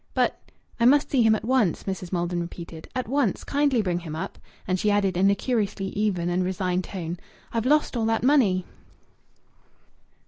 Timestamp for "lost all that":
7.67-8.23